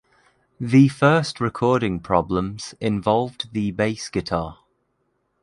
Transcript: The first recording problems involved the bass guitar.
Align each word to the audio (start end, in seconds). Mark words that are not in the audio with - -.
The 0.59 0.87
first 0.87 1.39
recording 1.39 1.99
problems 1.99 2.73
involved 2.79 3.49
the 3.53 3.69
bass 3.69 4.09
guitar. 4.09 4.57